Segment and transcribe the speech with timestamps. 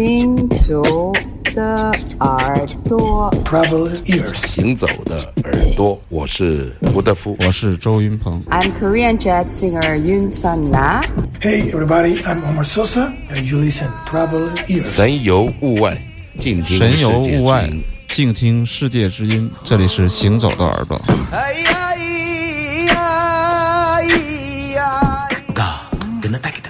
[0.00, 1.12] 行走
[1.54, 4.34] 的耳朵，Travel ears.
[4.46, 7.36] 行走的耳朵，我是胡德夫。
[7.44, 8.32] 我是周云鹏。
[8.46, 11.02] I'm Korean jazz singer Yun Sun Na.
[11.42, 14.86] Hey everybody, I'm Omar Sosa, and you listen Travel ears.
[14.86, 15.98] 神游物外，
[16.40, 17.68] 静听神游物外，
[18.08, 19.50] 静听世界之音。
[19.64, 20.98] 这里是行走的耳朵。
[21.30, 25.28] 哎呀咿呀咿呀！
[25.54, 25.82] 哒
[26.22, 26.69] 噔哒哒哒哒哒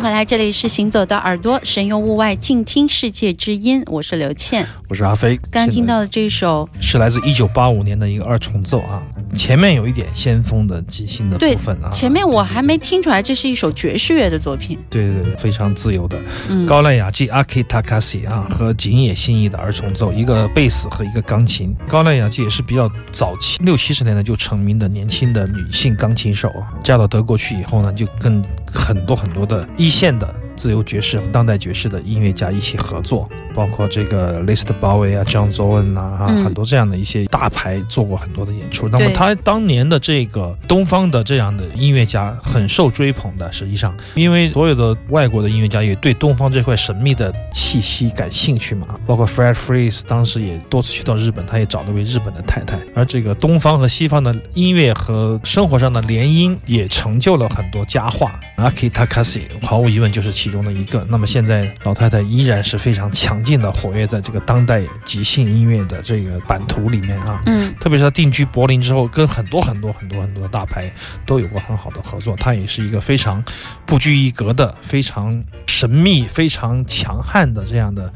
[0.00, 3.82] 继续回来，这里是行走的耳朵，神游物外，静听世界之音。
[3.86, 4.66] 我是刘倩。
[4.88, 5.36] 我是阿飞。
[5.50, 9.02] 刚刚听到的这首是来自一九八五年的一个二重奏啊，
[9.34, 11.90] 前面有一点先锋的即兴的部分啊。
[11.90, 14.78] 前面我还没听出来，这是一首爵士乐的作品。
[14.88, 16.18] 对对对，非常自由的。
[16.48, 21.74] 嗯，高濑雅纪阿 k Takasi 啊和井野信一的二重奏，一个贝斯和一个钢琴。
[21.88, 30.34] 高濑雅纪也是比较早期六七十年代就成名的年轻的女性钢琴手啊，嫁到德国去以后呢，就跟很多很多的一线的。
[30.60, 38.86] 自由爵士和当代爵士的音乐家一起合作，包括这个 List Bowie 啊、John Zorn 啊，啊嗯很多这样的一些大牌做过很多的演出。
[38.86, 58.38] 那么他当年的这个东方的这样的音乐家很受追捧的，实际上因为所有的外国的音乐家也对东方这块神秘的气息感兴趣嘛，包括 Fred Fries 当时也多次去到日本，他也找了位日本的太太，而这个东方和西方的音乐和生活上的联姻也成就了很多佳话。
[58.58, 61.06] Aki Takasi 毫无疑问就是其中的一个。
[61.08, 67.40] 那么现在老太太依然是非常强劲的活跃在这个当代即兴音乐的这个版图里面啊。
[67.46, 70.92] 嗯，特别是她定居柏林之后，跟很多很多很多很多的大牌
[71.24, 72.36] 都有过很好的合作。
[72.36, 73.42] 她也是一个非常
[73.86, 78.12] 不拘一格的、非常神秘、非常强悍的这样的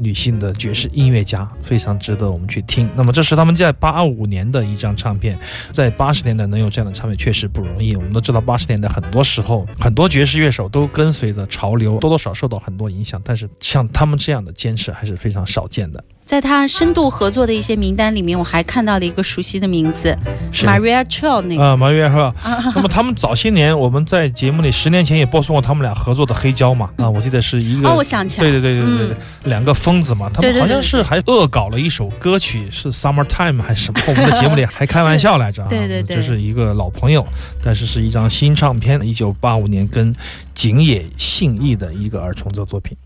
[0.00, 2.88] 女性的爵士音乐家，非常值得我们去听。
[2.96, 5.38] 那么这是他们在八五年的一张唱片，
[5.72, 7.94] 在八十年代能有这样的唱片确实不容易。
[7.94, 16.02] 我们都知道，八十年代很多时候很多爵士乐手都跟随着潮流，多多少受到很多影响，但是像他们这样的坚持还是非常少见的。
[16.30, 20.16] 在他深度合作的一些名单里面，我还看到了一个熟悉的名字
[20.52, 21.64] 是，Maria Chill 那个。
[21.64, 22.32] 啊，马月是吧？
[22.72, 26.88] 那么他们早些年我们在节目里十年前也播送过他们俩合作的黑胶嘛？
[27.02, 29.16] 啊，我记得是一个哦，我想起来，对对对对对对，
[29.50, 34.00] 两个疯子嘛，他们好像是还恶搞了一首歌曲，是 Summer Time 还是什么？
[34.06, 37.26] 我们的节目里还开玩笑来着啊，对对对这是一个老朋友，
[37.60, 40.14] 但是是一张新唱片，一九八五年跟
[40.54, 42.96] 井野信义的一个二重奏作品。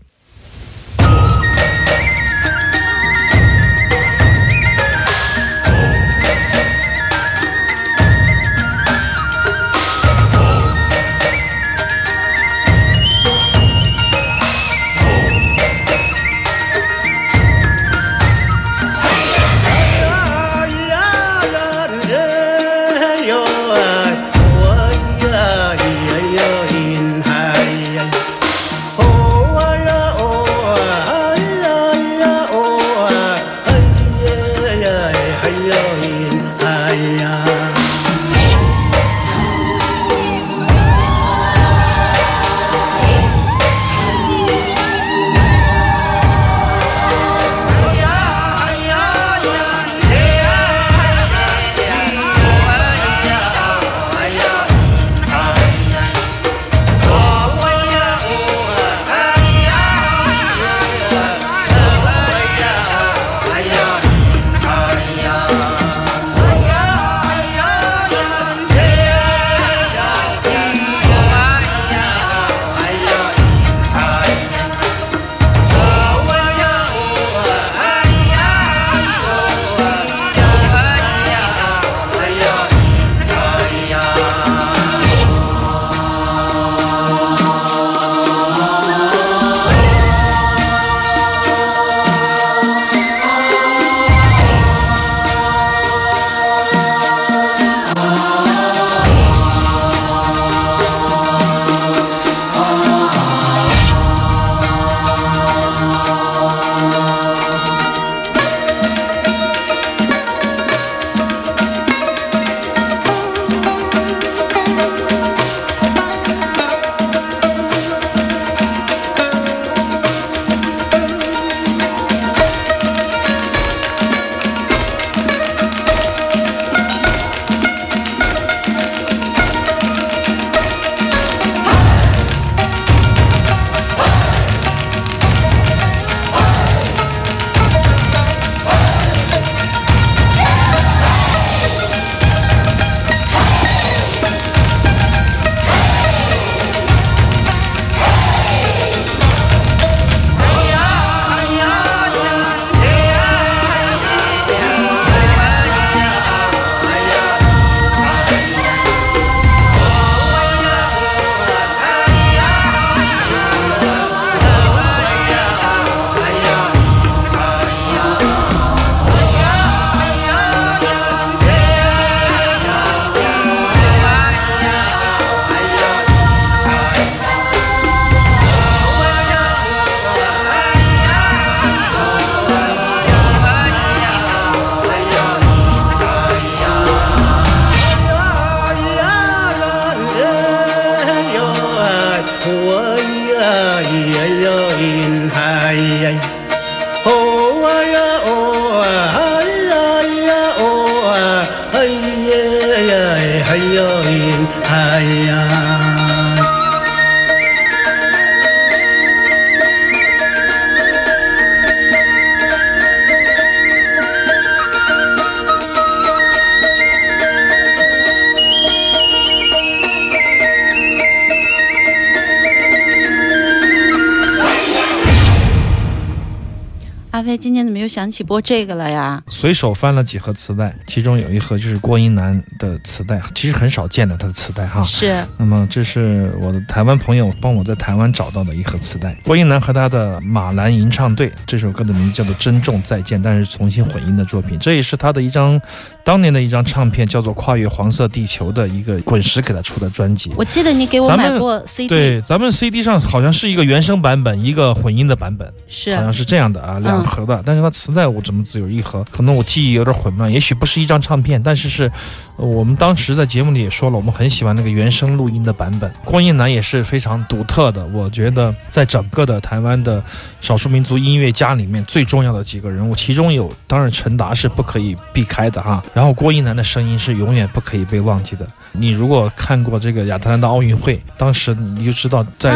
[227.37, 229.21] 今天怎么又想起播这个了呀？
[229.29, 234.83] 随手翻了几盒磁带，其中有一盒就是郭英男的磁带，其实很少见的他的磁带哈。
[234.83, 245.59] 是，那么这是我的台湾朋友帮我在台湾找到的一盒磁带，郭英男和他的马兰吟唱队这首歌的名字叫做《珍重再见》，但是重新混音的作品，这也是他的一张
[246.03, 250.31] 当年的一张唱片，叫做《跨越黄色地球》的一个滚石给他出的专辑。
[250.37, 257.41] 我记得你给我买过 CD，对，咱们 CD 上好像是一个原声版本，一个混音的版本，是好像是这样的啊，两盒的。
[257.45, 259.03] 但是它磁带我怎么只有一盒？
[259.11, 261.91] 可能我记忆有点混乱，也许不是一张唱片，但是是，
[262.37, 265.91] 呃我们当时在节目里也说了，我们很喜欢那个原声录音的版本。
[266.03, 270.03] 郭英男也是非常独特的，我觉得在整个的台湾的
[270.41, 278.45] 少数民族音乐家里面最重要的几个人物，其中有当然陈达是不可以避开的哈，然后郭英男的声音是永远不可以被忘记的。
[278.71, 282.53] 你如果看过这个亚特兰大奥运会，当时你就知道在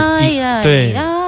[0.62, 1.19] 对哎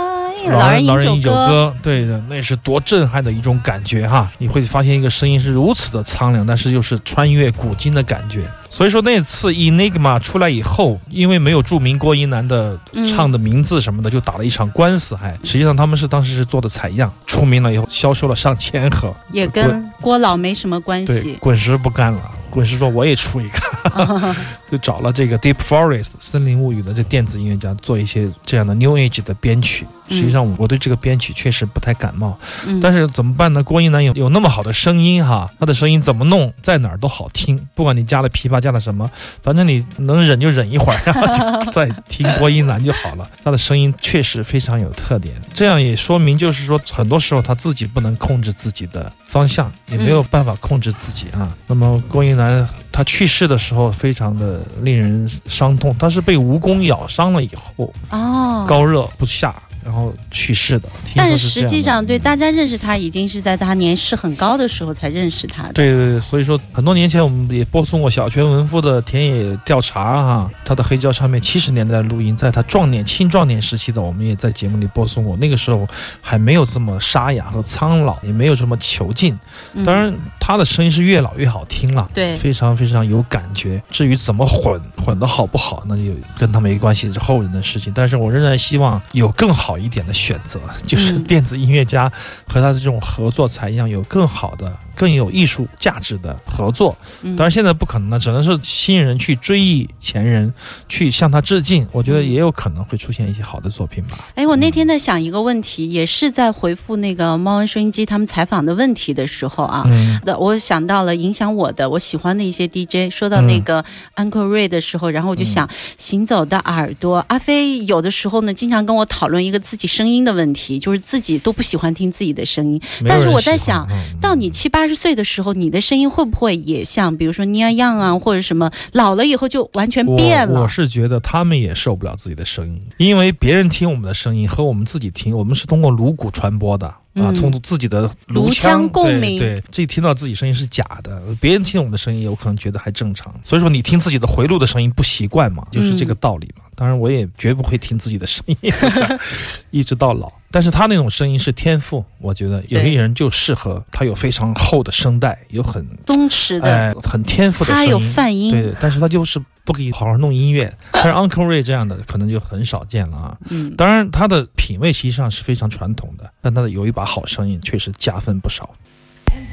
[0.49, 4.31] 老老人老人饮酒歌，对的，那是多震撼的一种感觉哈！
[4.37, 8.45] 你会发现一个声音是如此的苍凉，但是又是穿越古今的感觉。
[8.69, 15.15] 所以说那次 Enigma 出来以后，因为没有注明郭英男的嗯唱的名字什么的，就打了一场官司。
[15.15, 19.13] 还实际上他们是当时是做的采样，出名了以后销售了上千盒。
[19.31, 21.37] 也跟郭老没什么关对，系。
[21.41, 24.35] 滚石不干了，滚石说我也出一个，
[24.71, 29.85] 就找了这个 Deep Forest 森林物语的这电子音乐家做一些这样的 New Age 的编曲。
[30.09, 33.63] 实际上我对这个编曲确实不太感冒，嗯，但是怎么办呢？
[33.63, 37.67] 郭英男有有那么好的声音哈，他的声音怎么弄，在哪儿都好听。
[37.73, 39.09] 不管你加了琵琶，加了什么，
[39.41, 43.29] 反正你能忍就忍一会儿，然后就 再听郭英男就好了。
[43.43, 51.55] 他的声音确实非常有特点，这样也说明就是说，很多时候他自己不能控制自己的方向，也没有办法控制自己啊。
[51.67, 59.55] 那么郭英男他去世的时候非常的令人伤痛，他是被蜈蚣咬伤了以后，哦，高热不下。
[59.83, 65.73] 然后去世的，但是实际上，对大家认识他，已经是在他年事很高的时候才认识他的。
[65.73, 75.35] 对对对，所以说很多年前我们也播送过小泉文夫的田野调查哈，他的黑胶唱片七十年代的录音，在他壮年青壮年时期的，我们也在节目里播送过。
[75.37, 75.87] 那个时候
[76.21, 79.37] 还没有这么沙哑和苍老，也没有这么遒劲。
[79.73, 82.09] 嗯当然，他的声音是越老越好听了。
[82.13, 83.81] 对非常非常有感觉。
[83.89, 87.91] 至于怎么混，混的好不好，那就跟他没关系，是后人的事情。
[87.95, 91.23] 但是我仍然希望有更好一点的选择，就是嗯。
[91.23, 92.11] 电子音乐家
[92.47, 96.97] 和他的这种合作才一样有更好的、更有艺术价值的合作。
[97.21, 100.53] 嗯当然现在不可能了，只能是新人去追忆前人，
[100.87, 101.87] 去向他致敬。
[101.91, 104.27] 我觉得也有可能会出现一些好的作品吧。
[104.35, 109.83] 哎，我那天在想一个问题，也是在回复那个猫文收音机他们采访的问题的时候啊。
[109.87, 113.11] 嗯的，我想到了影响我的我喜欢的一些 DJ。
[113.11, 113.83] 说到那个
[114.15, 122.81] Uncle Ray 的时候，然后我就想，行走的耳朵，阿飞有的时候呢，经常跟我讨论一个自己声音的问题，就是自己都不喜欢听自己的声音。
[123.07, 130.59] 但是我在想，嗯到你七八十岁的时候，你的声音会不会也像，比如说 Nia Yang 啊，或者什么，老了以后就完全变了？
[130.59, 130.63] 我。
[130.63, 136.87] 我是觉得他们也受不了自己的声音，因为别人听我们的声音和我们自己听，我们是通过颅骨传播的。
[137.13, 143.35] 啊，嗯从自己的颅腔腔共鸣对对，自己听到自己声音是假的，别人听我们的声音有可能觉得还正常。
[143.43, 146.63] 所以说你听自己的回路的声音不习惯嘛，就是这个道理嘛。
[146.73, 148.71] 当然我也绝不会听自己的声音，
[149.71, 150.31] 一直到老。
[150.51, 160.71] 但是他那种声音是天赋，我觉得有对些人就适合，他有非常厚的声带，有很松弛的，哎很天赋的声音，他有泛音，对，但是他就是不给好好弄音乐。
[160.91, 163.37] 但是 Uncle Ray 这样的可能就很少见了啊。
[163.49, 168.69] 嗯，当然，他的品味实际上是非常传统的，但他的有一把好声音，确实加分不少。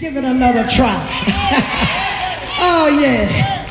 [0.01, 0.97] Give it another try.
[2.61, 3.68] oh, yeah.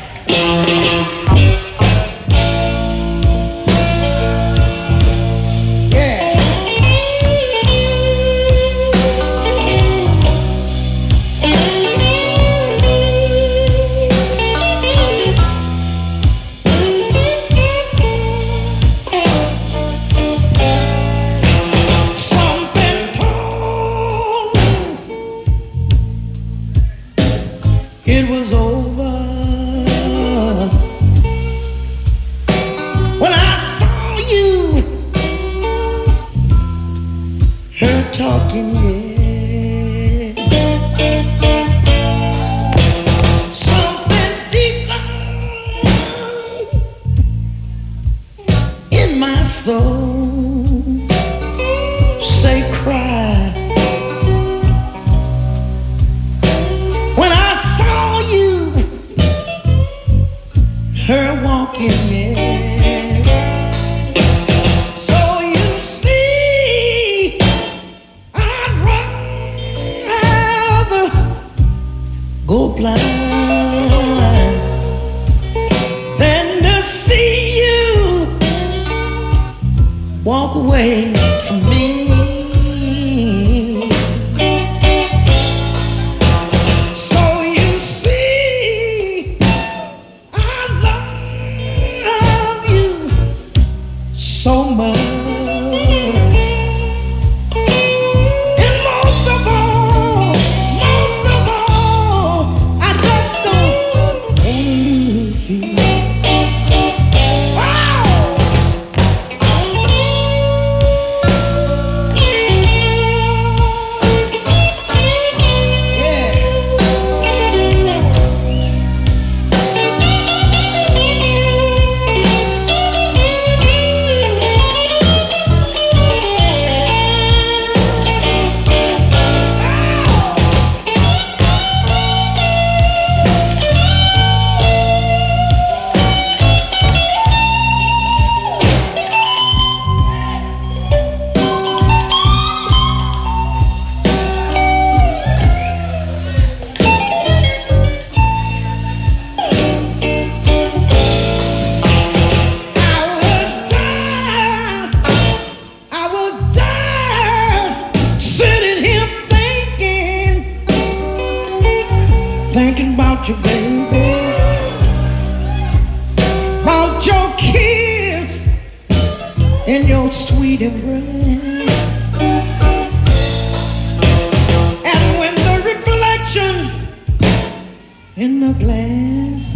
[178.18, 179.54] In the glass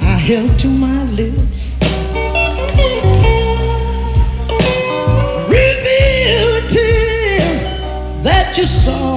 [0.00, 1.76] I held to my lips.
[5.48, 7.60] reveal tears
[8.24, 9.09] that you saw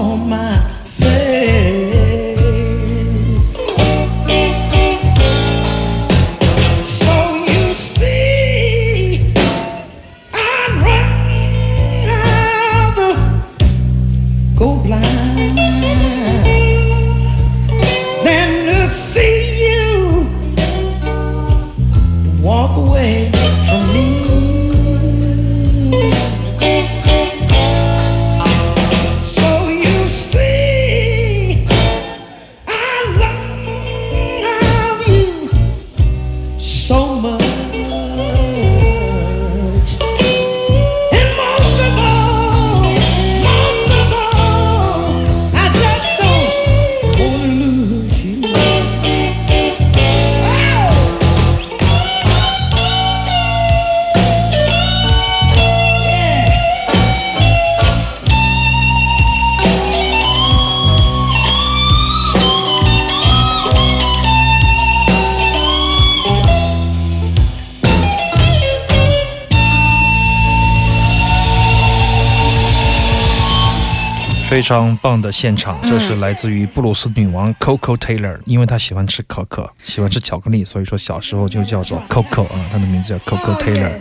[74.54, 83.94] 非常棒的现场，这是来自于布鲁斯女王 Coco Taylor，因为她喜欢吃可可，喜欢吃巧克力，所以说小时候就叫做 Coco 啊，她的名字叫 Coco Taylor。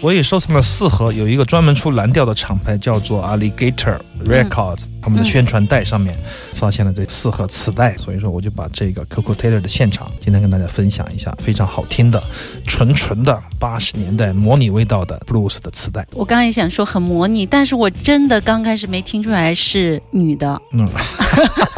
[0.00, 6.16] 我也收藏了四盒，有一个专门出蓝调的厂牌叫做 Alligator Records，、他们的宣传带上面
[6.54, 12.22] 发现了这四盒磁带，所以说我就把这个 Coco Taylor 的现场今天跟大家分享一下，非常好听的，
[12.64, 16.06] 纯纯的八十年代模拟味道的 blues 的磁带。
[16.12, 20.88] 我刚才也想说很模拟，但是我真的刚开始没听出来是女的，嗯，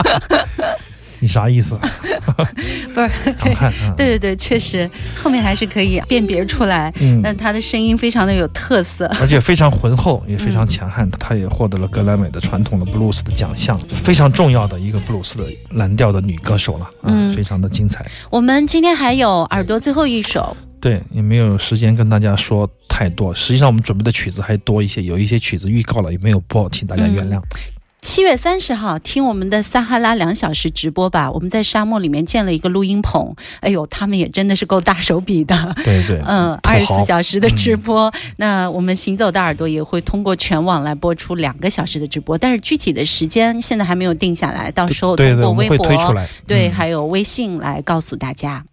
[1.21, 1.79] 你啥意思？
[2.95, 9.07] 不是，唐汉啊，对对对，确实后面还是可以辨别出来，嗯但她的声音非常的有特色。
[9.21, 11.09] 而且非常浑厚，也非常强悍。
[11.13, 18.05] 她也获得了格莱美的传统的布鲁斯的奖项，非常重要的一个布鲁斯的蓝调的女歌手了，啊，嗯非常的精彩。
[18.31, 23.33] 我们今天还有耳朵最后一首，对，也没有时间跟大家说太多。
[23.35, 27.41] 实际上我们准备的曲子还多一些，有一些曲子预告了也没有播，请大家原谅。
[28.01, 31.31] 七月三十号听我们的撒哈拉两小时直播吧。
[31.31, 35.75] 我们在沙漠里面建了一个录音棚，哎呦，他们也真的是够大手笔的。
[35.85, 45.87] 对对，嗯，二十四小时的直播，那我们行走的耳朵也会通过全网来播出两个小时的直播，但是具体的时间现在还没有定下来，到时候通过微博。
[46.47, 48.65] 对，嗯还有微信来告诉大家。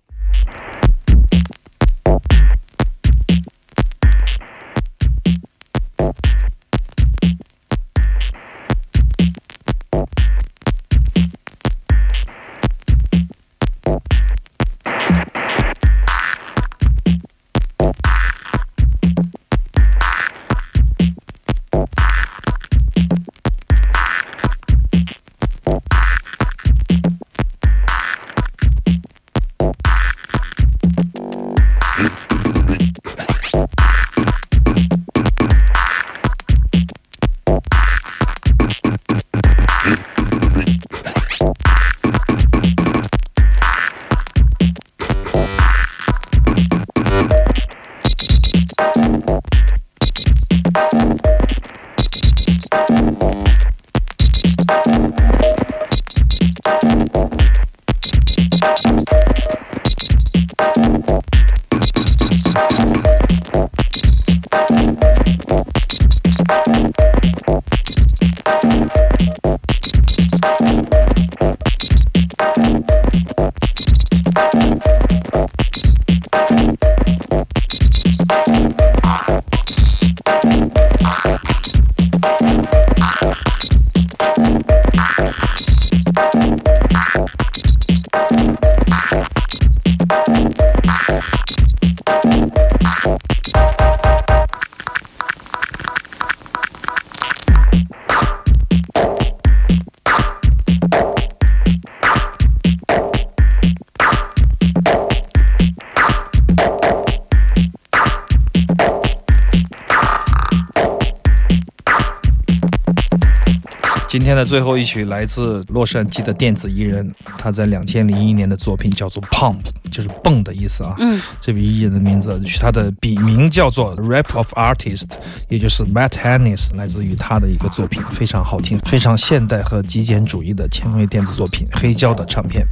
[114.17, 119.59] 今天的最后一曲来自洛杉矶的电子艺人，他在两千零一年的作品叫做《Pump》，
[119.91, 120.95] 就是蹦的意思啊。
[120.97, 125.09] 嗯，这位艺人的名字，他的笔名叫做 Rap of Artist，
[125.49, 132.65] 也就是 Matt Hannis，来自于他的一个作品，非常好听，非常现代和极简主义的前卫电子作品，黑胶的唱片。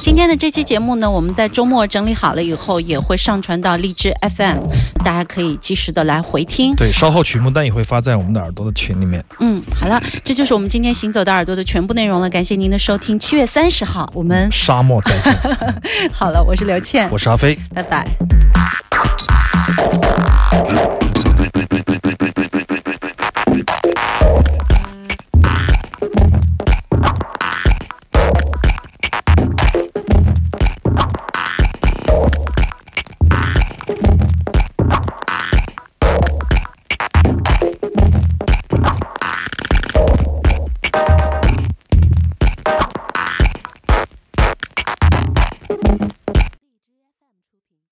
[0.00, 4.58] 今天的这期节目呢，我们在周末整理好了以后，也会上传到荔枝 FM，
[5.04, 6.74] 大家可以及时的来回听。
[6.74, 9.22] 对，稍后曲目单也会发在我们的耳朵的群里面。
[9.40, 12.30] 嗯，好了，这就是我们今天行走的耳朵的全部内容了。
[12.30, 15.34] 感谢您的收听，七月三十号我们沙漠再见，
[16.12, 17.58] 好了，我是刘倩，我是阿飞。
[17.74, 18.08] 拜拜。